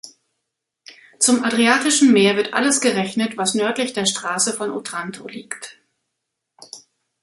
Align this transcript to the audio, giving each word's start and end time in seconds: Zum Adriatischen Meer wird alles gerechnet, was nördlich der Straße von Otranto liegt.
Zum 1.19 1.43
Adriatischen 1.43 2.11
Meer 2.11 2.35
wird 2.35 2.55
alles 2.55 2.81
gerechnet, 2.81 3.37
was 3.37 3.53
nördlich 3.53 3.93
der 3.93 4.07
Straße 4.07 4.51
von 4.51 4.71
Otranto 4.71 5.27
liegt. 5.27 5.77